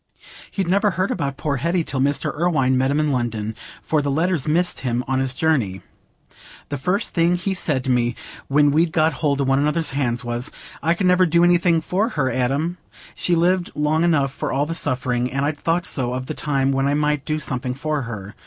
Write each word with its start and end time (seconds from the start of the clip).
He'd 0.49 0.67
never 0.67 0.89
heard 0.89 1.11
about 1.11 1.37
poor 1.37 1.57
Hetty 1.57 1.83
till 1.83 1.99
Mr. 1.99 2.33
Irwine 2.35 2.75
met 2.75 2.89
him 2.89 2.99
in 2.99 3.11
London, 3.11 3.53
for 3.83 4.01
the 4.01 4.09
letters 4.09 4.47
missed 4.47 4.79
him 4.79 5.03
on 5.07 5.19
his 5.19 5.35
journey. 5.35 5.83
The 6.69 6.79
first 6.79 7.13
thing 7.13 7.35
he 7.35 7.53
said 7.53 7.83
to 7.83 7.91
me, 7.91 8.15
when 8.47 8.71
we'd 8.71 8.91
got 8.93 9.13
hold 9.21 9.41
o' 9.41 9.43
one 9.43 9.59
another's 9.59 9.91
hands 9.91 10.23
was, 10.23 10.49
'I 10.81 10.95
could 10.95 11.05
never 11.05 11.27
do 11.27 11.43
anything 11.43 11.81
for 11.81 12.09
her, 12.09 12.31
Adam—she 12.31 13.35
lived 13.35 13.69
long 13.75 14.03
enough 14.03 14.33
for 14.33 14.51
all 14.51 14.65
the 14.65 14.73
suffering—and 14.73 15.45
I'd 15.45 15.59
thought 15.59 15.85
so 15.85 16.13
of 16.15 16.25
the 16.25 16.33
time 16.33 16.71
when 16.71 16.87
I 16.87 16.95
might 16.95 17.23
do 17.23 17.37
something 17.37 17.75
for 17.75 18.01
her. 18.01 18.33